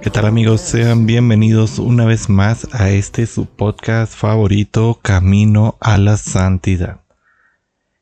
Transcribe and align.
¿Qué 0.00 0.10
tal 0.10 0.26
amigos? 0.26 0.60
Sean 0.60 1.06
bienvenidos 1.06 1.80
una 1.80 2.04
vez 2.04 2.28
más 2.28 2.72
a 2.72 2.90
este 2.90 3.26
su 3.26 3.46
podcast 3.46 4.14
favorito, 4.14 5.00
Camino 5.02 5.76
a 5.80 5.98
la 5.98 6.16
Santidad. 6.16 7.00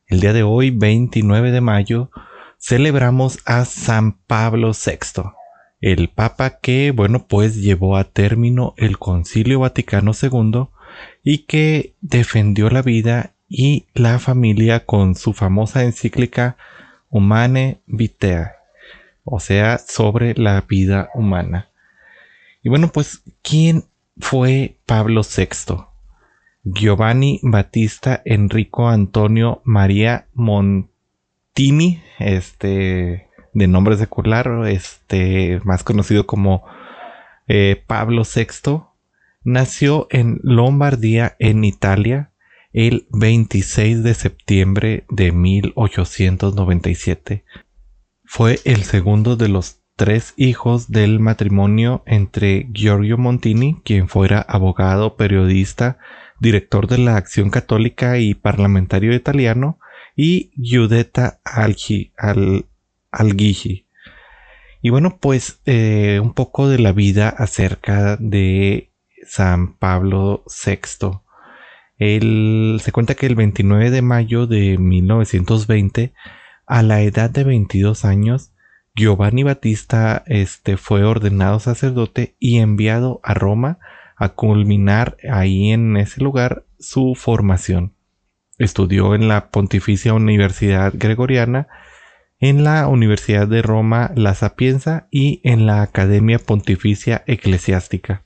El 0.07 0.21
día 0.21 0.35
de 0.35 0.43
hoy, 0.43 0.71
29 0.71 1.53
de 1.53 1.63
mayo, 1.63 2.11
celebramos 2.59 3.39
a 3.47 3.65
San 3.65 4.13
Pablo 4.13 4.73
VI, 4.73 5.31
el 5.81 6.11
Papa 6.11 6.59
que, 6.59 6.91
bueno, 6.91 7.27
pues 7.27 7.57
llevó 7.57 7.97
a 7.97 8.05
término 8.05 8.75
el 8.77 8.99
Concilio 8.99 9.61
Vaticano 9.61 10.13
II 10.21 10.67
y 11.23 11.39
que 11.47 11.95
defendió 12.03 12.69
la 12.69 12.83
vida 12.83 13.33
y 13.49 13.87
la 13.95 14.19
familia 14.19 14.85
con 14.85 15.15
su 15.15 15.33
famosa 15.33 15.83
encíclica 15.83 16.59
Humane 17.09 17.81
Vitae, 17.87 18.51
o 19.25 19.41
sea, 19.41 19.79
sobre 19.79 20.35
la 20.35 20.61
vida 20.63 21.11
humana. 21.15 21.71
Y 22.63 22.69
bueno, 22.69 22.89
pues, 22.89 23.23
¿quién 23.43 23.85
fue 24.19 24.77
Pablo 24.87 25.23
VI? 25.23 25.85
Giovanni 26.65 27.41
Battista 27.43 28.23
Enrico 28.25 28.89
Antonio 28.89 29.61
María 29.65 30.27
Montini, 30.33 32.03
este, 32.19 33.29
de 33.53 33.69
nombre 33.69 33.99
secular, 33.99 34.67
este, 34.67 35.61
más 35.65 35.85
conocido 35.85 36.27
como 36.27 36.65
eh, 37.49 37.83
Pablo 37.87 38.23
VI, 38.23 38.85
nació 39.43 40.07
en 40.11 40.41
Lombardía, 40.43 41.37
en 41.39 41.65
Italia, 41.65 42.31
el 42.73 43.07
26 43.11 44.03
de 44.03 44.15
septiembre 44.15 45.05
de 45.11 45.33
1897. 45.33 47.45
Fue 48.37 48.59
el 48.65 48.83
segundo 48.83 49.37
de 49.37 49.47
los 49.47 49.79
tres 49.95 50.35
hijos 50.37 50.91
del 50.91 51.21
matrimonio 51.21 52.03
entre 52.05 52.69
Giorgio 52.75 53.17
Montini, 53.17 53.81
quien 53.85 54.09
fuera 54.09 54.41
abogado, 54.41 55.15
periodista, 55.17 55.99
director 56.41 56.89
de 56.89 56.99
la 56.99 57.17
Acción 57.17 57.51
Católica 57.51 58.19
y 58.19 58.35
parlamentario 58.35 59.15
italiano, 59.15 59.79
y 60.17 60.51
Giudetta 60.61 61.39
Algi, 61.45 62.13
al, 62.19 62.67
Alghigi. 63.13 63.87
Y 64.83 64.91
bueno, 64.91 65.19
pues 65.21 65.61
eh, 65.65 66.19
un 66.21 66.35
poco 66.35 66.69
de 66.69 66.81
la 66.81 66.91
vida 66.91 67.29
acerca 67.29 68.17
de 68.17 68.91
San 69.29 69.77
Pablo 69.77 70.43
VI. 70.67 71.21
Se 72.81 72.91
cuenta 72.91 73.15
que 73.15 73.27
el 73.27 73.37
29 73.37 73.93
de 73.93 74.03
mayo 74.03 74.49
de 74.49 74.77
1920, 74.77 76.13
a 76.67 76.83
la 76.83 77.03
edad 77.03 77.31
de 77.31 77.45
22 77.45 78.05
años, 78.05 78.53
Giovanni 78.95 79.43
Battista 79.43 80.23
este, 80.27 80.77
fue 80.77 81.05
ordenado 81.05 81.59
sacerdote 81.59 82.37
y 82.39 82.59
enviado 82.59 83.21
a 83.23 83.35
Roma 83.35 83.79
a 84.17 84.31
culminar 84.31 85.17
ahí 85.31 85.71
en 85.71 85.97
ese 85.97 86.23
lugar 86.23 86.65
su 86.79 87.15
formación. 87.17 87.95
Estudió 88.59 89.15
en 89.15 89.27
la 89.27 89.51
Pontificia 89.51 90.15
Universidad 90.15 90.93
Gregoriana, 90.95 91.67
en 92.39 92.63
la 92.63 92.87
Universidad 92.87 93.49
de 93.49 93.63
Roma 93.63 94.13
La 94.15 94.35
Sapienza 94.35 95.09
y 95.11 95.41
en 95.43 95.67
la 95.67 95.83
Academia 95.83 96.39
Pontificia 96.39 97.25
Eclesiástica. 97.27 98.25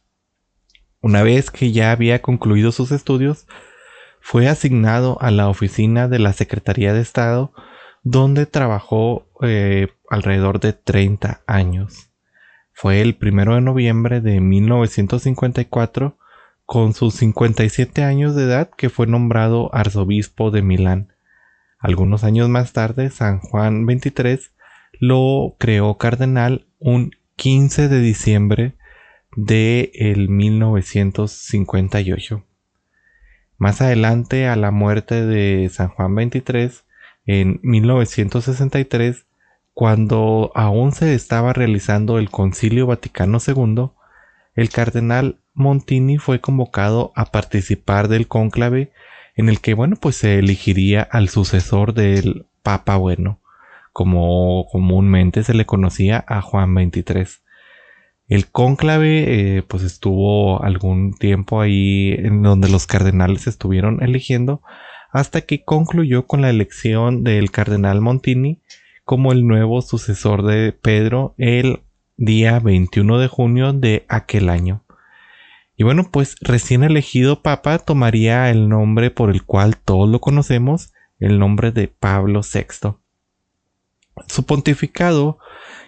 Una 1.00 1.22
vez 1.22 1.50
que 1.50 1.72
ya 1.72 1.93
había 1.93 2.20
concluido 2.20 2.72
sus 2.72 2.91
estudios, 2.91 3.47
fue 4.20 4.49
asignado 4.49 5.16
a 5.22 5.31
la 5.31 5.49
oficina 5.49 6.09
de 6.09 6.19
la 6.19 6.32
Secretaría 6.32 6.93
de 6.93 7.00
Estado, 7.00 7.53
donde 8.10 8.46
trabajó 8.46 9.28
eh, 9.42 9.88
alrededor 10.08 10.60
de 10.60 10.72
30 10.72 11.42
años. 11.46 12.08
Fue 12.72 13.02
el 13.02 13.14
primero 13.14 13.54
de 13.54 13.60
noviembre 13.60 14.22
de 14.22 14.41
1954, 14.41 16.16
con 16.64 16.94
sus 16.94 17.16
57 17.16 18.04
años 18.04 18.34
de 18.34 18.44
edad, 18.44 18.70
que 18.70 18.88
fue 18.88 19.06
nombrado 19.06 19.69
arzobispo 19.74 20.50
de 20.50 20.62
Milán. 20.62 21.12
Algunos 21.78 22.24
años 22.24 22.48
más 22.48 22.72
tarde, 22.72 23.10
San 23.10 23.41
Juan 23.41 23.84
XXIII 23.84 24.40
lo 25.00 25.56
creó 25.58 25.98
cardenal 25.98 26.66
un 26.78 27.10
15 27.36 27.88
de 27.88 28.00
diciembre 28.00 28.72
de 29.36 29.90
el 29.94 30.30
1958. 30.30 32.42
Más 33.58 33.82
adelante, 33.82 34.46
a 34.46 34.56
la 34.56 34.70
muerte 34.70 35.26
de 35.26 35.69
San 35.69 35.88
Juan 35.88 36.14
XXIII, 36.14 36.88
en 37.28 37.61
1963, 37.62 39.27
cuando 39.75 40.50
aún 40.55 40.93
se 40.93 41.15
estaba 41.15 41.53
realizando 41.53 42.19
el 42.19 42.31
Concilio 42.31 42.87
Vaticano 42.87 43.37
II, 43.47 43.91
el 44.55 44.71
cardenal 44.71 45.38
Montini 45.53 46.17
fue 46.17 46.41
convocado 46.41 47.12
a 47.15 47.27
participar 47.27 48.09
del 48.09 48.28
cónclave 48.28 48.93
en 49.37 49.50
el 49.50 49.61
que, 49.61 49.75
bueno, 49.75 49.97
pues 50.00 50.17
se 50.17 50.38
elegiría 50.38 51.03
al 51.03 51.28
sucesor 51.28 51.93
del 51.93 52.47
Papa 52.62 52.97
Bueno, 52.97 53.41
como 53.93 54.67
comúnmente 54.72 55.44
se 55.44 55.53
le 55.53 55.67
conocía 55.67 56.25
a 56.27 56.41
Juan 56.41 56.75
XXIII. 56.75 57.27
El 58.27 58.47
cónclave 58.47 59.56
eh, 59.59 59.62
pues 59.62 59.83
estuvo 59.83 60.62
algún 60.62 61.12
tiempo 61.12 61.61
ahí 61.61 62.15
en 62.17 62.43
donde 62.43 62.71
los 62.71 62.87
cardenales 62.87 63.47
estuvieron 63.47 64.03
eligiendo 64.03 64.62
hasta 65.10 65.42
que 65.42 65.64
concluyó 65.64 66.26
con 66.26 66.42
la 66.42 66.50
elección 66.50 67.24
del 67.24 67.50
cardenal 67.50 68.00
Montini 68.00 68.60
como 69.04 69.32
el 69.32 69.46
nuevo 69.46 69.80
sucesor 69.80 70.42
de 70.44 70.72
Pedro 70.72 71.34
el 71.38 71.80
día 72.16 72.58
21 72.58 73.19
de 73.19 73.28
junio 73.28 73.72
de 73.72 74.04
aquel 74.08 74.50
año. 74.50 74.84
Y 75.76 75.84
bueno, 75.84 76.08
pues 76.10 76.36
recién 76.41 76.82
elegido 76.82 77.41
papa 77.41 77.78
tomaría 77.78 78.50
el 78.50 78.69
nombre 78.69 79.10
por 79.10 79.30
el 79.30 79.44
cual 79.44 79.76
todos 79.76 80.08
lo 80.08 80.20
conocemos, 80.20 80.92
el 81.20 81.38
nombre 81.38 81.70
de 81.70 81.88
Pablo 81.88 82.40
VI. 82.42 82.96
Su 84.26 84.44
pontificado 84.44 85.38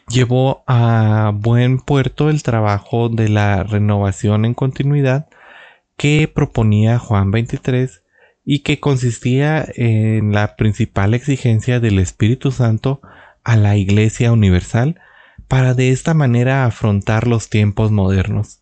llevó 0.08 0.62
a 0.66 1.32
buen 1.34 1.78
puerto 1.80 2.30
el 2.30 2.42
trabajo 2.42 3.08
de 3.08 3.28
la 3.28 3.64
renovación 3.64 4.44
en 4.44 4.54
continuidad 4.54 5.28
que 5.96 6.30
proponía 6.32 6.98
Juan 6.98 7.32
XXIII 7.32 7.88
y 8.52 8.64
que 8.64 8.80
consistía 8.80 9.64
en 9.76 10.32
la 10.32 10.56
principal 10.56 11.14
exigencia 11.14 11.78
del 11.78 12.00
Espíritu 12.00 12.50
Santo 12.50 13.00
a 13.44 13.54
la 13.54 13.76
Iglesia 13.76 14.32
Universal 14.32 15.00
para 15.46 15.74
de 15.74 15.90
esta 15.90 16.14
manera 16.14 16.64
afrontar 16.64 17.28
los 17.28 17.48
tiempos 17.48 17.92
modernos. 17.92 18.60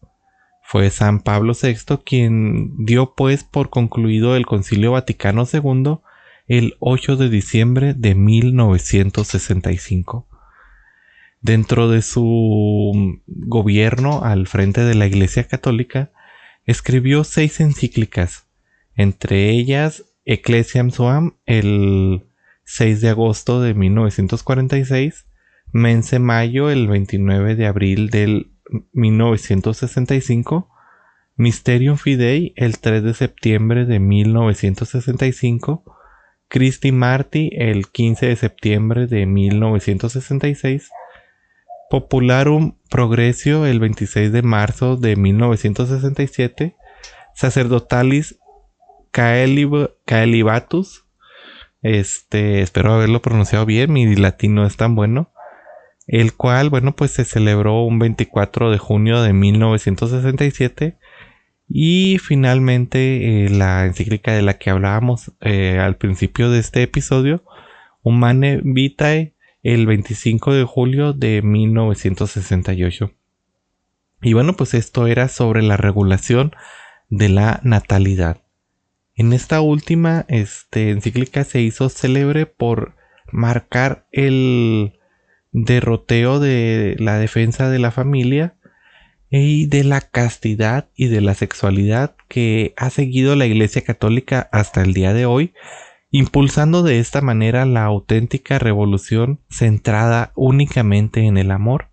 Fue 0.63 0.91
San 0.91 1.21
Pablo 1.21 1.55
VI 1.55 2.03
quien 2.05 2.85
dio 2.85 3.15
pues 3.15 3.45
por 3.45 3.71
concluido 3.71 4.37
el 4.37 4.45
Concilio 4.45 4.93
Vaticano 4.93 5.49
II 5.51 6.01
el 6.49 6.77
8 6.81 7.17
de 7.17 7.31
diciembre 7.31 7.95
de 7.95 8.15
1965. 8.15 10.29
Dentro 11.41 11.89
de 11.89 12.03
su 12.03 13.23
gobierno 13.27 14.23
al 14.23 14.49
frente 14.49 14.83
de 14.83 14.95
la 14.95 15.07
Iglesia 15.07 15.45
Católica, 15.45 16.11
escribió 16.67 17.25
seis 17.25 17.61
encíclicas, 17.61 18.48
entre 18.99 19.49
ellas 19.49 20.05
Ecclesiam 20.25 20.91
Suam 20.91 21.37
el 21.47 22.27
6 22.65 23.01
de 23.01 23.09
agosto 23.09 23.63
de 23.63 23.73
1946, 23.73 25.27
Mense 25.73 26.19
Mayo 26.19 26.69
el 26.69 26.89
29 26.89 27.55
de 27.55 27.67
abril 27.67 28.11
del 28.11 28.51
1965, 28.93 30.69
Mysterium 31.37 31.97
Fidei 31.97 32.53
el 32.57 32.79
3 32.79 33.05
de 33.05 33.15
septiembre 33.15 33.87
de 33.87 34.01
1965, 34.01 35.85
Christi 36.49 36.91
Marti 36.91 37.51
el 37.55 37.87
15 37.87 38.27
de 38.27 38.37
septiembre 38.37 39.07
de 39.07 39.27
1966, 39.27 40.91
Popularum 41.89 42.77
Progressio 42.91 43.65
el 43.65 43.79
26 43.79 44.33
de 44.33 44.43
marzo 44.43 44.97
de 44.97 45.15
1967, 45.15 46.75
Sacerdotalis 47.35 48.41
Caelibatus, 49.11 51.05
este, 51.83 52.63
espero 52.63 52.95
haberlo 52.95 53.23
pronunciado 53.23 53.67
bien, 53.67 53.93
mi 53.93 54.17
latino 54.17 54.67
es 54.67 54.77
tan 54.77 54.95
bueno, 54.95 55.33
el 56.07 56.35
cual, 56.35 56.71
bueno, 56.71 56.97
pues 56.97 57.13
se 57.13 57.25
celebró 57.25 57.83
un 57.83 57.99
24 57.99 58.71
de 58.71 58.79
junio 58.79 59.21
de 59.23 59.33
1967 59.33 60.99
y 61.69 62.19
finalmente 62.19 63.45
eh, 63.45 63.51
la 63.51 63.85
encíclica 63.85 64.33
de 64.33 64.43
la 64.43 64.55
que 64.55 64.71
hablábamos 64.71 65.33
eh, 65.41 65.79
al 65.79 65.97
principio 65.97 66.51
de 66.51 66.61
este 66.61 66.83
episodio, 66.83 67.45
Humane 68.03 68.61
Vitae, 68.65 69.35
el 69.63 69.87
25 69.87 70.55
de 70.55 70.65
julio 70.65 71.13
de 71.13 71.43
1968. 71.43 73.13
Y 74.23 74.33
bueno, 74.33 74.55
pues 74.55 74.73
esto 74.75 75.07
era 75.07 75.29
sobre 75.29 75.63
la 75.63 75.77
regulación 75.77 76.53
de 77.11 77.29
la 77.29 77.61
natalidad. 77.63 78.41
En 79.19 79.33
esta 79.33 79.61
última 79.61 80.25
este, 80.29 80.91
encíclica 80.91 81.43
se 81.43 81.61
hizo 81.61 81.89
célebre 81.89 82.47
por 82.47 82.95
marcar 83.33 84.07
el 84.13 84.93
derroteo 85.51 86.39
de 86.39 86.95
la 87.01 87.19
defensa 87.19 87.69
de 87.69 87.81
la 87.81 87.91
familia 87.91 88.55
y 89.29 89.67
de 89.67 89.83
la 89.83 90.03
castidad 90.03 90.89
y 90.95 91.09
de 91.09 91.21
la 91.21 91.35
sexualidad 91.35 92.15
que 92.29 92.75
ha 92.77 92.91
seguido 92.91 93.35
la 93.35 93.47
Iglesia 93.47 93.83
Católica 93.83 94.49
hasta 94.53 94.83
el 94.83 94.95
día 94.95 95.13
de 95.13 95.27
hoy, 95.27 95.53
impulsando 96.13 96.85
de 96.85 97.01
esta 97.01 97.21
manera 97.21 97.67
la 97.67 97.87
auténtica 97.87 98.61
revolución 98.61 99.41
centrada 99.51 100.31
únicamente 100.37 101.27
en 101.27 101.39
el 101.39 101.51
amor 101.51 101.91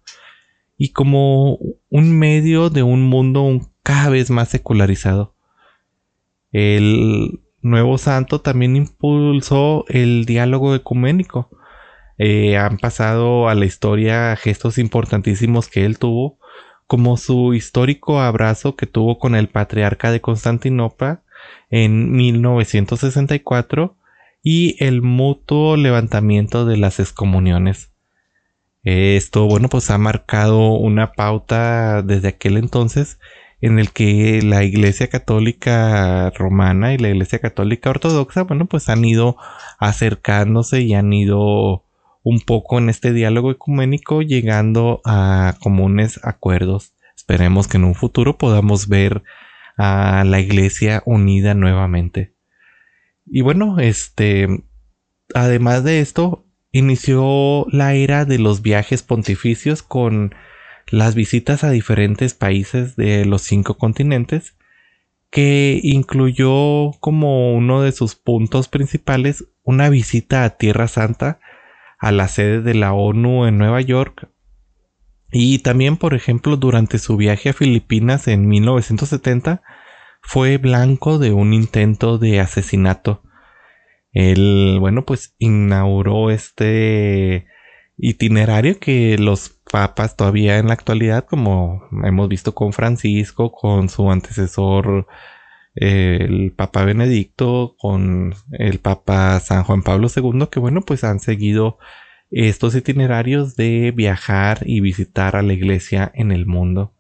y 0.78 0.92
como 0.92 1.58
un 1.90 2.20
medio 2.20 2.70
de 2.70 2.84
un 2.84 3.02
mundo 3.02 3.62
cada 3.82 4.10
vez 4.10 4.30
más 4.30 4.50
secularizado. 4.50 5.35
El 6.58 7.42
nuevo 7.62 7.98
santo 7.98 8.40
también 8.40 8.78
impulsó 8.78 9.84
el 9.90 10.24
diálogo 10.24 10.74
ecuménico. 10.74 11.50
Eh, 12.18 12.56
han 12.56 12.78
pasado 12.78 13.50
a 13.50 13.56
la 13.56 13.66
historia 13.66 14.34
gestos 14.38 14.78
importantísimos 14.78 15.68
que 15.68 15.84
él 15.84 16.00
tuvo, 16.00 16.40
como 16.88 17.18
su 17.18 17.54
histórico 17.54 18.22
abrazo 18.22 18.78
que 18.78 18.86
tuvo 18.86 19.20
con 19.20 19.36
el 19.36 19.50
patriarca 19.50 20.12
de 20.12 20.22
Constantinopla 20.22 21.24
en 21.70 22.14
1964 22.14 23.98
y 24.42 24.82
el 24.82 25.02
mutuo 25.02 25.76
levantamiento 25.76 26.66
de 26.66 26.78
las 26.78 27.02
excomuniones. 27.02 27.92
Esto, 28.84 29.46
bueno, 29.48 29.68
pues 29.68 29.92
ha 29.92 29.98
marcado 29.98 30.72
una 30.76 31.12
pauta 31.12 32.02
desde 32.02 32.30
aquel 32.30 32.56
entonces 32.56 33.20
en 33.62 33.80
el 33.80 33.92
que 33.92 34.42
la 34.42 34.64
Iglesia 34.64 35.08
Católica 35.08 36.30
Romana 36.32 36.94
y 36.94 36.98
la 36.98 37.10
Iglesia 37.10 37.40
Católica 37.40 37.90
Ortodoxa, 37.90 38.44
bueno, 38.44 38.66
pues 38.66 38.90
han 38.90 39.04
ido 39.06 39.38
acercándose 39.80 40.82
y 40.82 40.94
han 40.94 41.12
ido 41.14 41.86
un 42.24 42.40
poco 42.42 42.80
en 42.80 42.90
este 42.90 43.14
diálogo 43.14 43.52
ecuménico 43.52 44.22
llegando 44.22 45.02
a 45.06 45.56
comunes 45.62 46.20
acuerdos. 46.24 46.94
Esperemos 47.16 47.68
que 47.68 47.78
en 47.78 47.86
un 47.86 47.96
futuro 47.96 48.38
podamos 48.38 48.88
ver 48.88 49.24
a 49.78 50.24
la 50.26 50.40
Iglesia 50.40 51.04
unida 51.06 51.54
nuevamente. 51.54 52.36
Y 53.26 53.42
bueno, 53.42 53.80
este, 53.80 54.48
además 55.34 55.84
de 55.84 56.00
esto, 56.00 56.46
inició 56.72 57.66
la 57.72 57.94
era 57.94 58.26
de 58.26 58.38
los 58.38 58.62
viajes 58.62 59.02
pontificios 59.02 59.82
con 59.82 60.36
las 60.88 61.16
visitas 61.16 61.64
a 61.64 61.72
diferentes 61.72 62.34
países 62.34 62.96
de 62.96 63.26
los 63.26 63.42
cinco 63.42 63.78
continentes, 63.78 64.56
que 65.30 65.80
incluyó 65.84 66.92
como 67.00 67.54
uno 67.54 67.82
de 67.82 67.92
sus 67.92 68.16
puntos 68.16 68.68
principales 68.68 69.46
una 69.64 69.90
visita 69.90 70.44
a 70.44 70.58
Tierra 70.58 70.88
Santa, 70.88 71.40
a 72.00 72.12
la 72.12 72.28
sede 72.28 72.62
de 72.62 72.76
la 72.76 72.94
ONU 72.94 73.46
en 73.46 73.58
Nueva 73.58 73.82
York, 73.82 74.30
y 75.38 75.60
también, 75.60 75.98
por 75.98 76.14
ejemplo, 76.14 76.56
durante 76.56 76.98
su 76.98 77.18
viaje 77.18 77.50
a 77.50 77.54
Filipinas 77.54 78.30
en 78.30 78.48
1970, 78.48 79.62
fue 80.22 80.58
blanco 80.58 81.20
de 81.20 81.34
un 81.34 81.54
intento 81.54 82.18
de 82.18 82.40
asesinato. 82.40 83.22
Él, 84.14 84.78
bueno, 84.80 85.04
pues 85.06 85.36
inauguró 85.38 86.32
este 86.32 87.48
itinerario 87.98 88.80
que 88.80 89.18
los 89.18 89.55
papas 89.72 90.16
todavía 90.16 90.58
en 90.58 90.68
la 90.68 90.74
actualidad, 90.74 91.26
como 91.26 91.84
hemos 92.04 92.30
visto 92.30 92.54
con 92.54 92.74
Francisco, 92.74 93.52
con 93.52 93.90
su 93.90 94.10
antecesor 94.12 95.08
el 95.76 96.54
Papa 96.54 96.86
Benedicto, 96.86 97.76
con 97.78 98.34
el 98.52 98.80
Papa 98.80 99.40
San 99.42 99.64
Juan 99.64 99.84
Pablo 99.84 100.08
II, 100.16 100.48
que 100.50 100.60
bueno, 100.60 100.82
pues 100.82 101.04
han 101.04 101.20
seguido 101.20 101.78
estos 102.32 102.76
itinerarios 102.76 103.56
de 103.56 103.92
viajar 103.92 104.60
y 104.66 104.80
visitar 104.80 105.36
a 105.36 105.42
la 105.42 105.54
iglesia 105.54 106.12
en 106.16 106.32
el 106.32 106.46
mundo. 106.46 106.94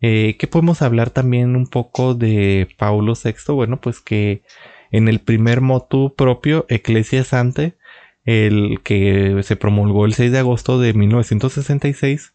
Eh, 0.00 0.36
¿Qué 0.38 0.46
podemos 0.46 0.82
hablar 0.82 1.10
también 1.10 1.56
un 1.56 1.66
poco 1.66 2.14
de 2.14 2.68
Paulo 2.78 3.14
VI? 3.22 3.52
Bueno, 3.52 3.80
pues 3.80 4.00
que 4.00 4.42
en 4.90 5.08
el 5.08 5.20
primer 5.20 5.60
motu 5.60 6.14
propio, 6.14 6.66
Ecclesia 6.68 7.24
Sante, 7.24 7.76
el 8.28 8.80
que 8.84 9.40
se 9.42 9.56
promulgó 9.56 10.04
el 10.04 10.12
6 10.12 10.30
de 10.30 10.40
agosto 10.40 10.78
de 10.78 10.92
1966, 10.92 12.34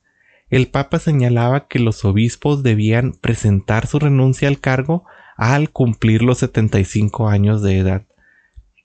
el 0.49 0.65
Papa 0.65 0.97
señalaba 0.97 1.67
que 1.67 1.77
los 1.77 2.03
obispos 2.03 2.63
debían 2.63 3.11
presentar 3.11 3.85
su 3.85 3.99
renuncia 3.99 4.47
al 4.47 4.59
cargo 4.59 5.05
al 5.37 5.69
cumplir 5.69 6.23
los 6.23 6.39
75 6.39 7.29
años 7.29 7.61
de 7.61 7.77
edad. 7.77 8.07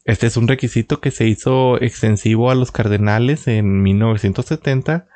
Este 0.05 0.27
es 0.27 0.37
un 0.37 0.49
requisito 0.49 1.01
que 1.01 1.11
se 1.11 1.27
hizo 1.27 1.81
extensivo 1.81 2.51
a 2.51 2.55
los 2.55 2.73
cardenales 2.73 3.49
en 3.49 3.83
1970 3.83 5.09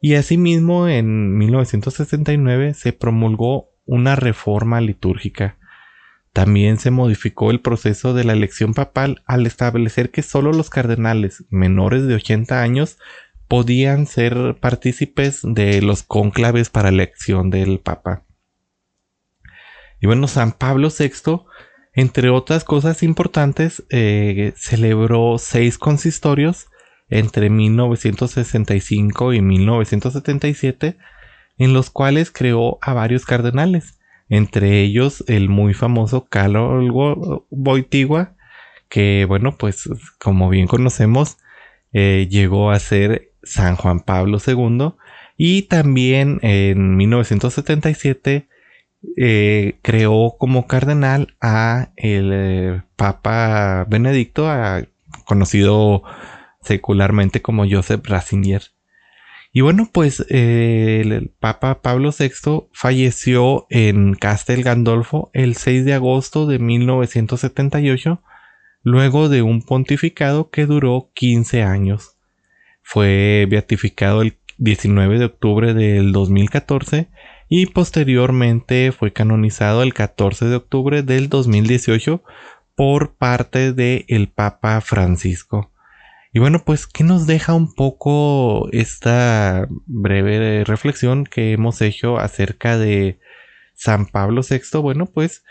y 0.00 0.14
asimismo 0.14 0.88
en 0.88 1.36
1969 1.36 2.72
se 2.72 2.94
promulgó 2.94 3.68
una 3.84 4.16
reforma 4.16 4.80
litúrgica 4.80 5.58
también 6.36 6.76
se 6.78 6.90
modificó 6.90 7.50
el 7.50 7.62
proceso 7.62 8.12
de 8.12 8.22
la 8.22 8.34
elección 8.34 8.74
papal 8.74 9.22
al 9.24 9.46
establecer 9.46 10.10
que 10.10 10.20
solo 10.20 10.52
los 10.52 10.68
cardenales 10.68 11.46
menores 11.48 12.06
de 12.06 12.14
80 12.14 12.60
años 12.60 12.98
podían 13.48 14.06
ser 14.06 14.58
partícipes 14.60 15.40
de 15.42 15.80
los 15.80 16.02
conclaves 16.02 16.68
para 16.68 16.90
elección 16.90 17.48
del 17.48 17.80
papa. 17.80 18.26
Y 19.98 20.08
bueno, 20.08 20.28
San 20.28 20.52
Pablo 20.52 20.90
VI, 20.90 21.46
entre 21.94 22.28
otras 22.28 22.64
cosas 22.64 23.02
importantes, 23.02 23.84
eh, 23.88 24.52
celebró 24.56 25.38
seis 25.38 25.78
consistorios 25.78 26.66
entre 27.08 27.48
1965 27.48 29.32
y 29.32 29.40
1977, 29.40 30.98
en 31.56 31.72
los 31.72 31.88
cuales 31.88 32.30
creó 32.30 32.76
a 32.82 32.92
varios 32.92 33.24
cardenales 33.24 33.95
entre 34.28 34.80
ellos 34.80 35.24
el 35.28 35.48
muy 35.48 35.74
famoso 35.74 36.26
Carlos 36.26 36.84
Boitigua, 37.50 38.34
que 38.88 39.24
bueno, 39.26 39.56
pues 39.56 39.88
como 40.18 40.48
bien 40.48 40.66
conocemos, 40.66 41.38
eh, 41.92 42.28
llegó 42.30 42.70
a 42.70 42.78
ser 42.78 43.32
San 43.42 43.76
Juan 43.76 44.00
Pablo 44.00 44.38
II 44.44 44.94
y 45.36 45.62
también 45.62 46.38
en 46.42 46.96
1977 46.96 48.48
eh, 49.16 49.78
creó 49.82 50.36
como 50.38 50.66
cardenal 50.66 51.36
a 51.40 51.90
el 51.96 52.30
eh, 52.32 52.82
Papa 52.96 53.86
Benedicto, 53.88 54.48
conocido 55.24 56.02
secularmente 56.62 57.42
como 57.42 57.64
Joseph 57.68 58.04
Ratzinger. 58.04 58.62
Y 59.56 59.62
bueno, 59.62 59.88
pues 59.90 60.22
eh, 60.28 61.00
el 61.02 61.30
Papa 61.30 61.80
Pablo 61.80 62.10
VI 62.12 62.68
falleció 62.74 63.66
en 63.70 64.12
Castel 64.12 64.62
Gandolfo 64.62 65.30
el 65.32 65.56
6 65.56 65.86
de 65.86 65.94
agosto 65.94 66.44
de 66.46 66.58
1978, 66.58 68.20
luego 68.82 69.30
de 69.30 69.40
un 69.40 69.62
pontificado 69.62 70.50
que 70.50 70.66
duró 70.66 71.10
15 71.14 71.62
años. 71.62 72.18
Fue 72.82 73.46
beatificado 73.48 74.20
el 74.20 74.36
19 74.58 75.18
de 75.18 75.24
octubre 75.24 75.72
del 75.72 76.12
2014 76.12 77.08
y 77.48 77.64
posteriormente 77.64 78.92
fue 78.92 79.14
canonizado 79.14 79.82
el 79.82 79.94
14 79.94 80.44
de 80.44 80.56
octubre 80.56 81.02
del 81.02 81.30
2018 81.30 82.22
por 82.74 83.14
parte 83.14 83.72
del 83.72 84.28
Papa 84.28 84.82
Francisco. 84.82 85.72
Y 86.36 86.38
bueno, 86.38 86.62
pues, 86.62 86.86
¿qué 86.86 87.02
nos 87.02 87.26
deja 87.26 87.54
un 87.54 87.72
poco 87.72 88.68
esta 88.70 89.66
breve 89.86 90.64
reflexión 90.64 91.24
que 91.24 91.52
hemos 91.52 91.80
hecho 91.80 92.18
acerca 92.18 92.76
de 92.76 93.18
San 93.72 94.04
Pablo 94.04 94.42
VI? 94.46 94.78
Bueno, 94.82 95.06
pues 95.06 95.44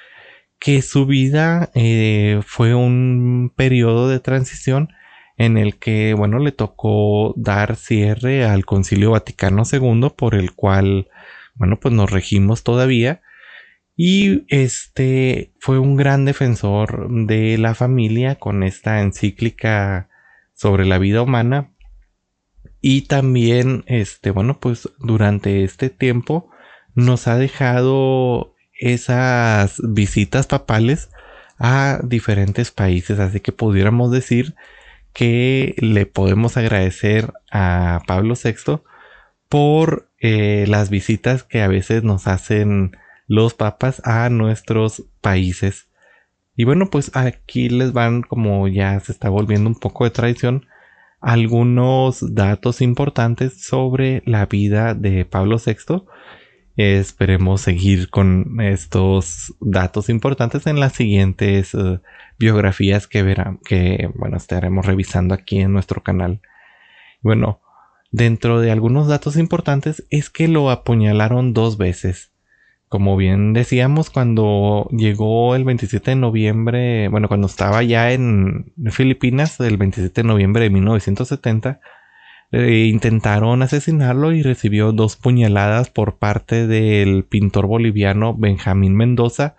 que 0.60 0.84
su 0.84 1.08
vida 1.08 1.72
eh, 1.74 2.40
fue 2.46 2.76
un 2.76 3.52
periodo 3.56 4.08
de 4.10 4.20
transición 4.20 4.90
en 5.38 5.58
el 5.58 5.80
que, 5.80 6.14
bueno, 6.14 6.38
le 6.38 6.52
tocó 6.52 7.34
dar 7.36 7.78
cierre 7.78 8.46
al 8.46 8.68
Concilio 8.68 9.10
Vaticano 9.10 9.64
II, 9.66 10.12
por 10.16 10.36
el 10.36 10.54
cual, 10.54 11.08
bueno, 11.56 11.80
pues 11.80 11.96
nos 11.96 12.12
regimos 12.12 12.64
todavía. 12.64 13.24
Y 13.96 14.46
este 14.50 15.52
fue 15.58 15.80
un 15.80 15.96
gran 15.96 16.26
defensor 16.26 17.08
de 17.26 17.58
la 17.58 17.74
familia 17.74 18.36
con 18.36 18.62
esta 18.62 19.02
encíclica 19.02 20.10
sobre 20.56 20.86
la 20.86 20.98
vida 20.98 21.22
humana 21.22 21.72
Y 22.82 23.04
también, 23.04 23.84
este, 23.88 24.32
bueno, 24.32 24.60
pues 24.60 24.90
durante 25.00 25.64
este 25.64 25.90
tiempo 25.90 26.50
nos 26.96 27.28
ha 27.28 27.38
dejado 27.38 28.56
esas 28.80 29.82
visitas 29.84 30.48
papales 30.48 31.10
a 31.60 32.00
diferentes 32.04 32.72
países. 32.72 33.20
Así 33.20 33.40
que 33.40 33.52
pudiéramos 33.52 34.12
decir 34.12 34.56
que 35.14 35.76
le 35.78 36.06
podemos 36.06 36.58
agradecer 36.58 37.32
a 37.52 38.02
Pablo 38.08 38.36
VI 38.42 38.82
por 39.50 40.10
eh, 40.20 40.66
las 40.68 40.90
visitas 40.90 41.44
que 41.44 41.62
a 41.62 41.68
veces 41.68 42.04
nos 42.04 42.28
hacen 42.28 42.98
los 43.28 43.54
papas 43.54 44.02
a 44.06 44.30
nuestros 44.30 45.04
países. 45.22 45.88
Y 46.56 46.64
bueno, 46.64 46.90
pues 46.90 47.12
aquí 47.16 47.70
les 47.70 47.92
van, 47.94 48.22
como 48.22 48.68
ya 48.68 49.00
se 49.00 49.12
está 49.12 49.30
volviendo 49.30 49.70
un 49.70 49.76
poco 49.76 50.06
de 50.06 50.12
tradición, 50.12 50.66
algunos 51.20 52.36
datos 52.36 52.82
importantes 52.82 53.66
sobre 53.66 54.22
la 54.26 54.46
vida 54.46 54.94
de 54.94 55.26
Pablo 55.26 55.58
VI. 55.58 56.04
Esperemos 56.78 57.62
seguir 57.62 58.10
con 58.10 58.60
estos 58.62 59.56
datos 59.60 60.10
importantes 60.10 60.68
en 60.68 60.80
las 60.80 60.94
siguientes 60.94 61.74
eh, 61.74 62.00
biografías 62.38 63.08
que 63.08 63.24
verán, 63.24 63.60
que 63.66 64.10
bueno, 64.16 64.38
estaremos 64.38 64.86
revisando 64.86 65.34
aquí 65.34 65.60
en 65.60 65.74
nuestro 65.74 66.04
canal. 66.04 66.42
Bueno, 67.22 67.62
dentro 68.12 68.60
de 68.60 68.72
algunos 68.72 69.08
datos 69.08 69.36
importantes 69.38 70.06
es 70.10 70.30
que 70.30 70.48
lo 70.48 70.70
apuñalaron 70.70 71.54
dos 71.54 71.78
veces. 71.78 72.35
Como 72.88 73.18
bien 73.18 73.54
decíamos, 73.54 74.10
cuando 74.10 74.88
llegó 74.92 75.56
el 75.56 75.64
27 75.64 76.12
de 76.12 76.16
noviembre, 76.16 77.08
bueno, 77.10 77.28
cuando 77.28 77.48
estaba 77.48 77.84
ya 77.84 78.12
en 78.12 78.72
Filipinas, 78.92 79.60
el 79.60 79.78
27 79.78 80.22
de 80.22 80.28
noviembre 80.28 80.64
de 80.64 80.70
1970, 80.70 81.80
eh, 82.52 82.88
intentaron 82.92 83.64
asesinarlo 83.64 84.32
y 84.32 84.44
recibió 84.44 84.92
dos 84.92 85.16
puñaladas 85.16 85.90
por 85.90 86.18
parte 86.18 86.68
del 86.68 87.26
pintor 87.26 87.68
boliviano 87.68 88.36
Benjamín 88.36 88.96
Mendoza. 88.96 89.56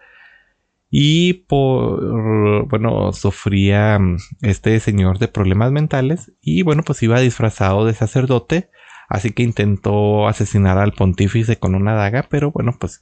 Y 0.90 1.34
por, 1.34 2.68
bueno, 2.68 3.12
sufría 3.12 3.98
mm, 3.98 4.18
este 4.42 4.78
señor 4.80 5.18
de 5.18 5.28
problemas 5.28 5.72
mentales 5.72 6.32
y 6.40 6.62
bueno, 6.62 6.82
pues 6.84 7.02
iba 7.02 7.20
disfrazado 7.20 7.84
de 7.84 7.94
sacerdote, 7.94 8.70
así 9.08 9.30
que 9.30 9.42
intentó 9.42 10.28
asesinar 10.28 10.78
al 10.78 10.92
pontífice 10.92 11.58
con 11.58 11.74
una 11.74 11.94
daga, 11.94 12.26
pero 12.28 12.50
bueno, 12.50 12.76
pues 12.78 13.00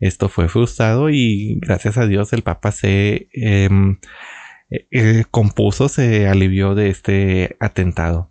esto 0.00 0.28
fue 0.28 0.48
frustrado 0.48 1.10
y 1.10 1.58
gracias 1.60 1.98
a 1.98 2.06
Dios 2.06 2.32
el 2.32 2.42
Papa 2.42 2.72
se 2.72 3.28
em, 3.32 3.98
eh, 4.70 4.86
eh, 4.90 5.24
compuso, 5.30 5.88
se 5.88 6.26
alivió 6.26 6.74
de 6.74 6.88
este 6.88 7.56
atentado. 7.60 8.30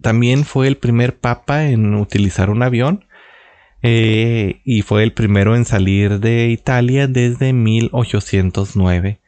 También 0.00 0.44
fue 0.44 0.68
el 0.68 0.76
primer 0.76 1.18
Papa 1.18 1.66
en 1.66 1.94
utilizar 1.94 2.50
un 2.50 2.62
avión 2.62 3.06
eh, 3.82 4.60
y 4.64 4.82
fue 4.82 5.02
el 5.02 5.12
primero 5.12 5.54
en 5.54 5.64
salir 5.64 6.18
de 6.18 6.48
Italia 6.48 7.06
desde 7.08 7.52
1809. 7.52 9.20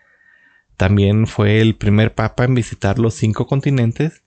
También 0.76 1.26
fue 1.26 1.60
el 1.60 1.76
primer 1.76 2.14
Papa 2.14 2.44
en 2.44 2.54
visitar 2.54 2.98
los 2.98 3.14
cinco 3.14 3.46
continentes. 3.46 4.23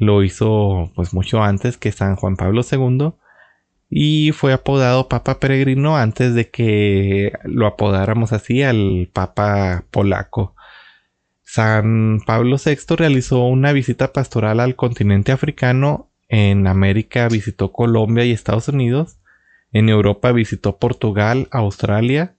Lo 0.00 0.24
hizo 0.24 0.90
pues 0.96 1.12
mucho 1.12 1.42
antes 1.42 1.76
que 1.76 1.92
San 1.92 2.16
Juan 2.16 2.36
Pablo 2.36 2.62
II 2.68 3.12
y 3.90 4.32
fue 4.32 4.54
apodado 4.54 5.08
Papa 5.08 5.38
Peregrino 5.38 5.98
antes 5.98 6.34
de 6.34 6.48
que 6.48 7.34
lo 7.44 7.66
apodáramos 7.66 8.32
así 8.32 8.62
al 8.62 9.10
Papa 9.12 9.84
polaco. 9.90 10.54
San 11.42 12.20
Pablo 12.24 12.56
VI 12.64 12.96
realizó 12.96 13.44
una 13.44 13.72
visita 13.72 14.14
pastoral 14.14 14.60
al 14.60 14.74
continente 14.74 15.32
africano. 15.32 16.08
En 16.28 16.66
América 16.66 17.28
visitó 17.28 17.70
Colombia 17.70 18.24
y 18.24 18.30
Estados 18.30 18.68
Unidos. 18.68 19.18
En 19.70 19.90
Europa 19.90 20.32
visitó 20.32 20.78
Portugal, 20.78 21.46
Australia. 21.50 22.36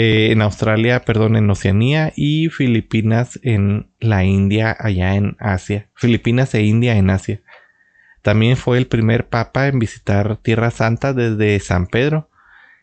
Eh, 0.00 0.30
en 0.30 0.42
Australia, 0.42 1.00
perdón, 1.04 1.34
en 1.34 1.50
Oceanía 1.50 2.12
y 2.14 2.50
Filipinas 2.50 3.40
en 3.42 3.90
la 3.98 4.22
India, 4.22 4.76
allá 4.78 5.16
en 5.16 5.36
Asia. 5.40 5.90
Filipinas 5.96 6.54
e 6.54 6.62
India 6.62 6.96
en 6.96 7.10
Asia. 7.10 7.40
También 8.22 8.56
fue 8.56 8.78
el 8.78 8.86
primer 8.86 9.28
papa 9.28 9.66
en 9.66 9.80
visitar 9.80 10.36
Tierra 10.36 10.70
Santa 10.70 11.12
desde 11.14 11.58
San 11.58 11.88
Pedro. 11.88 12.30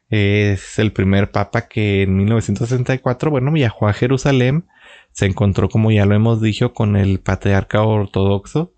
Es 0.10 0.78
el 0.78 0.92
primer 0.92 1.32
papa 1.32 1.70
que 1.70 2.02
en 2.02 2.18
1964, 2.18 3.32
bueno, 3.32 3.50
viajó 3.54 3.88
a 3.88 3.94
Jerusalén. 3.94 4.66
Se 5.14 5.26
encontró, 5.26 5.70
como 5.70 5.92
ya 5.92 6.06
lo 6.06 6.16
hemos 6.16 6.42
dicho, 6.42 6.74
con 6.74 6.98
el 6.98 7.22
patriarca 7.22 7.82
ortodoxo. 7.82 8.74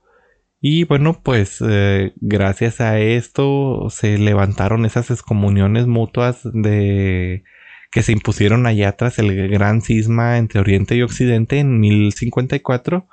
Y 0.61 0.83
bueno, 0.83 1.21
pues 1.23 1.57
eh, 1.67 2.13
gracias 2.17 2.81
a 2.81 2.99
esto 2.99 3.87
se 3.89 4.19
levantaron 4.19 4.85
esas 4.85 5.09
excomuniones 5.09 5.87
mutuas 5.87 6.41
de 6.43 7.43
que 7.91 8.03
se 8.03 8.11
impusieron 8.11 8.65
allá 8.65 8.91
tras 8.93 9.19
el 9.19 9.49
gran 9.49 9.81
cisma 9.81 10.37
entre 10.37 10.59
Oriente 10.59 10.95
y 10.95 11.01
Occidente 11.01 11.59
en 11.59 11.79
1054 11.79 13.07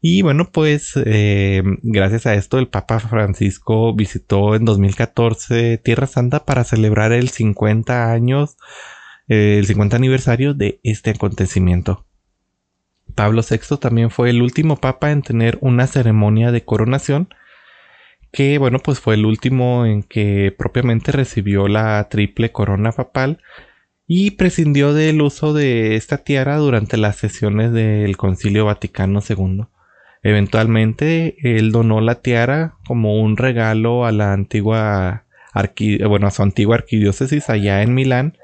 y 0.00 0.22
bueno, 0.22 0.50
pues 0.52 0.92
eh, 0.96 1.62
gracias 1.82 2.26
a 2.26 2.34
esto 2.34 2.58
el 2.58 2.68
Papa 2.68 3.00
Francisco 3.00 3.94
visitó 3.94 4.54
en 4.54 4.64
2014 4.64 5.78
Tierra 5.78 6.06
Santa 6.06 6.44
para 6.44 6.62
celebrar 6.62 7.12
el 7.12 7.30
50 7.30 8.12
años, 8.12 8.56
el 9.26 9.66
50 9.66 9.96
aniversario 9.96 10.54
de 10.54 10.78
este 10.84 11.10
acontecimiento. 11.10 12.06
Pablo 13.16 13.42
VI 13.48 13.78
también 13.78 14.10
fue 14.10 14.30
el 14.30 14.40
último 14.40 14.76
papa 14.76 15.10
en 15.10 15.22
tener 15.22 15.58
una 15.60 15.88
ceremonia 15.88 16.52
de 16.52 16.64
coronación, 16.64 17.34
que 18.30 18.58
bueno, 18.58 18.78
pues 18.78 19.00
fue 19.00 19.14
el 19.14 19.26
último 19.26 19.84
en 19.84 20.04
que 20.04 20.54
propiamente 20.56 21.10
recibió 21.10 21.66
la 21.66 22.06
triple 22.08 22.52
corona 22.52 22.92
papal 22.92 23.40
y 24.08 24.32
prescindió 24.32 24.94
del 24.94 25.20
uso 25.20 25.52
de 25.52 25.94
esta 25.94 26.18
tiara 26.18 26.56
durante 26.56 26.96
las 26.96 27.16
sesiones 27.16 27.72
del 27.72 28.16
Concilio 28.16 28.64
Vaticano 28.64 29.20
II. 29.28 29.66
Eventualmente 30.22 31.36
él 31.42 31.70
donó 31.70 32.00
la 32.00 32.16
tiara 32.16 32.74
como 32.86 33.20
un 33.20 33.36
regalo 33.36 34.06
a 34.06 34.10
la 34.10 34.32
antigua 34.32 35.26
bueno, 36.08 36.26
a 36.26 36.30
su 36.30 36.42
antigua 36.42 36.76
arquidiócesis 36.76 37.50
allá 37.50 37.82
en 37.82 37.94
Milán. 37.94 38.38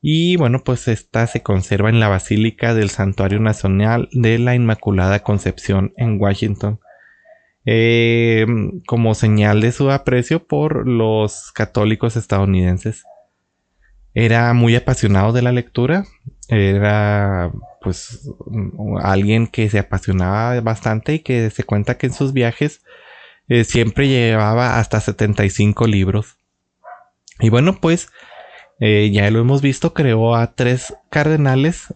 Y 0.00 0.36
bueno, 0.36 0.62
pues 0.62 0.86
esta 0.86 1.26
se 1.26 1.42
conserva 1.42 1.88
en 1.88 1.98
la 1.98 2.08
Basílica 2.08 2.72
del 2.72 2.90
Santuario 2.90 3.40
Nacional 3.40 4.08
de 4.12 4.38
la 4.38 4.54
Inmaculada 4.54 5.20
Concepción 5.20 5.94
en 5.96 6.20
Washington. 6.20 6.78
Em, 7.64 8.80
como 8.86 9.16
señal 9.16 9.60
de 9.60 9.72
su 9.72 9.90
aprecio 9.90 10.46
por 10.46 10.86
los 10.86 11.50
católicos 11.50 12.16
estadounidenses. 12.16 13.02
Era 14.18 14.54
muy 14.54 14.74
apasionado 14.74 15.34
de 15.34 15.42
la 15.42 15.52
lectura, 15.52 16.06
era 16.48 17.52
pues 17.82 18.30
alguien 19.02 19.46
que 19.46 19.68
se 19.68 19.78
apasionaba 19.78 20.58
bastante 20.62 21.14
y 21.14 21.18
que 21.18 21.50
se 21.50 21.64
cuenta 21.64 21.98
que 21.98 22.06
en 22.06 22.14
sus 22.14 22.32
viajes 22.32 22.80
eh, 23.48 23.64
siempre 23.64 24.08
llevaba 24.08 24.78
hasta 24.78 25.00
75 25.00 25.86
libros. 25.86 26.38
Y 27.40 27.50
bueno, 27.50 27.78
pues 27.78 28.08
eh, 28.80 29.10
ya 29.12 29.30
lo 29.30 29.40
hemos 29.40 29.60
visto, 29.60 29.92
creó 29.92 30.34
a 30.34 30.54
tres 30.54 30.94
cardenales, 31.10 31.94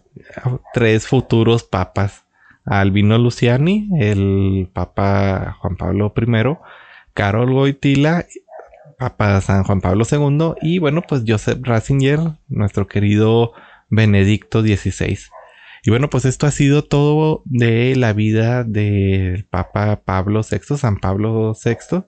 tres 0.75 1.07
futuros 1.07 1.63
papas. 1.63 2.25
Albino 2.65 3.17
Luciani, 3.17 3.89
el 3.99 4.69
Papa 4.71 5.57
Juan 5.59 5.75
Pablo 5.75 6.13
I, 6.15 6.57
Carol 7.15 7.51
Goitila, 7.51 8.27
Papa 9.01 9.41
San 9.41 9.63
Juan 9.63 9.81
Pablo 9.81 10.05
II 10.09 10.53
y 10.61 10.77
bueno, 10.77 11.01
pues 11.01 11.23
Joseph 11.27 11.57
Ratzinger, 11.63 12.19
nuestro 12.49 12.87
querido 12.87 13.51
Benedicto 13.89 14.61
XVI. 14.61 15.17
Y 15.83 15.89
bueno, 15.89 16.07
pues 16.07 16.25
esto 16.25 16.45
ha 16.45 16.51
sido 16.51 16.83
todo 16.83 17.41
de 17.45 17.95
la 17.95 18.13
vida 18.13 18.63
del 18.63 19.45
Papa 19.45 20.03
Pablo 20.05 20.41
VI, 20.47 20.77
San 20.77 20.97
Pablo 20.97 21.55
VI. 21.65 22.03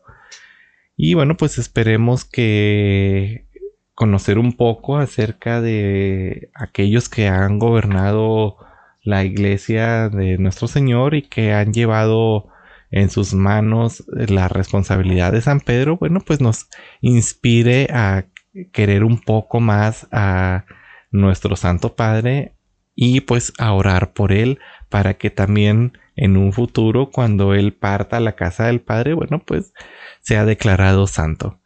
Y 0.96 1.16
bueno, 1.16 1.36
pues 1.36 1.58
esperemos 1.58 2.26
que 2.26 3.48
conocer 3.96 4.38
un 4.38 4.54
poco 4.54 4.98
acerca 4.98 5.62
de 5.62 6.52
aquellos 6.54 7.10
que 7.10 7.28
han 7.28 7.58
gobernado 7.58 8.58
la 9.02 9.24
iglesia 9.24 10.10
de 10.10 10.38
nuestro 10.38 10.68
Señor 10.68 11.16
y 11.16 11.24
que 11.24 11.54
han 11.54 11.74
llevado 11.74 12.53
en 12.94 13.10
sus 13.10 13.34
manos 13.34 14.04
la 14.08 14.48
responsabilidad 14.48 15.32
de 15.32 15.42
San 15.42 15.60
Pedro, 15.62 15.98
bueno, 15.98 16.20
pues 16.20 16.42
nos 16.42 16.70
inspire 17.02 17.88
a 17.92 18.28
querer 18.72 19.04
un 19.04 19.20
poco 19.20 19.60
más 19.60 20.08
a 20.12 20.66
nuestro 21.10 21.56
Santo 21.56 21.96
Padre 21.96 22.56
y 22.94 23.22
pues 23.22 23.52
a 23.58 23.74
orar 23.74 24.14
por 24.14 24.32
él 24.32 24.60
para 24.90 25.16
que 25.16 25.32
también 25.32 25.98
en 26.16 26.38
un 26.38 26.54
futuro 26.54 27.10
cuando 27.10 27.56
él 27.56 27.74
parta 27.74 28.18
a 28.18 28.20
la 28.20 28.36
casa 28.36 28.68
del 28.68 28.80
Padre, 28.80 29.16
bueno, 29.16 29.42
pues 29.44 29.74
sea 30.22 30.46
declarado 30.46 31.08
santo. 31.08 31.60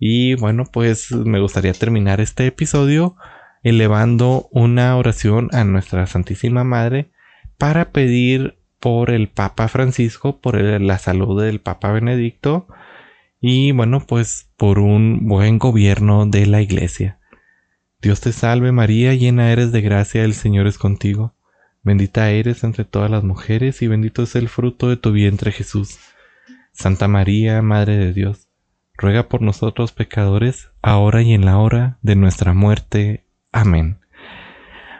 Y 0.00 0.34
bueno, 0.34 0.64
pues 0.72 1.12
me 1.12 1.38
gustaría 1.38 1.74
terminar 1.74 2.20
este 2.20 2.44
episodio 2.44 3.14
elevando 3.62 4.48
una 4.50 4.96
oración 4.96 5.48
a 5.52 5.62
nuestra 5.62 6.08
Santísima 6.08 6.64
Madre 6.64 7.12
para 7.56 7.92
pedir 7.92 8.58
por 8.86 9.10
el 9.10 9.26
Papa 9.26 9.66
Francisco, 9.66 10.40
por 10.40 10.60
la 10.60 10.98
salud 10.98 11.42
del 11.42 11.60
Papa 11.60 11.90
Benedicto 11.90 12.68
y 13.40 13.72
bueno, 13.72 14.06
pues 14.06 14.48
por 14.56 14.78
un 14.78 15.26
buen 15.26 15.58
gobierno 15.58 16.24
de 16.24 16.46
la 16.46 16.62
Iglesia. 16.62 17.18
Dios 18.00 18.20
te 18.20 18.30
salve 18.30 18.70
María, 18.70 19.12
llena 19.14 19.50
eres 19.50 19.72
de 19.72 19.80
gracia, 19.80 20.22
el 20.22 20.34
Señor 20.34 20.68
es 20.68 20.78
contigo. 20.78 21.34
Bendita 21.82 22.30
eres 22.30 22.62
entre 22.62 22.84
todas 22.84 23.10
las 23.10 23.24
mujeres 23.24 23.82
y 23.82 23.88
bendito 23.88 24.22
es 24.22 24.36
el 24.36 24.48
fruto 24.48 24.88
de 24.88 24.96
tu 24.96 25.10
vientre 25.10 25.50
Jesús. 25.50 25.98
Santa 26.70 27.08
María, 27.08 27.62
Madre 27.62 27.96
de 27.96 28.12
Dios, 28.12 28.46
ruega 28.96 29.28
por 29.28 29.42
nosotros 29.42 29.90
pecadores, 29.90 30.70
ahora 30.80 31.22
y 31.22 31.34
en 31.34 31.44
la 31.44 31.58
hora 31.58 31.98
de 32.02 32.14
nuestra 32.14 32.54
muerte. 32.54 33.26
Amén. 33.50 33.98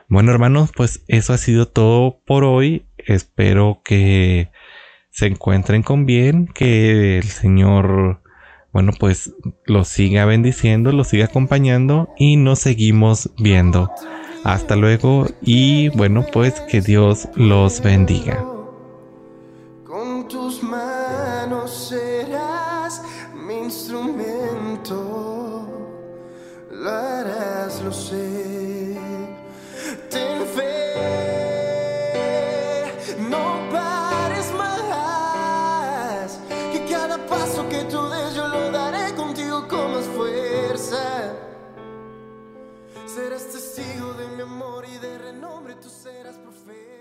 Bueno 0.08 0.30
hermanos, 0.30 0.70
pues 0.74 1.02
eso 1.08 1.32
ha 1.32 1.38
sido 1.38 1.66
todo 1.66 2.20
por 2.24 2.44
hoy. 2.44 2.86
Espero 2.96 3.80
que 3.84 4.50
se 5.10 5.26
encuentren 5.26 5.82
con 5.82 6.06
bien, 6.06 6.46
que 6.46 7.18
el 7.18 7.24
Señor, 7.24 8.22
bueno, 8.72 8.92
pues 8.98 9.34
los 9.64 9.88
siga 9.88 10.24
bendiciendo, 10.24 10.92
los 10.92 11.08
siga 11.08 11.24
acompañando 11.24 12.10
y 12.16 12.36
nos 12.36 12.60
seguimos 12.60 13.32
viendo. 13.36 13.90
Hasta 14.44 14.76
luego 14.76 15.26
y 15.42 15.88
bueno, 15.88 16.24
pues 16.32 16.60
que 16.60 16.80
Dios 16.80 17.28
los 17.34 17.82
bendiga. 17.82 18.44
Con 19.84 20.28
tus 20.28 20.62
manos 20.62 21.88
serás 21.88 23.02
mi 23.34 23.54
instrumento, 23.54 24.88
lo 26.70 26.90
harás, 26.90 27.82
lo. 27.82 28.95
Tú 45.80 45.88
serás 45.88 46.36
profeta. 46.38 46.95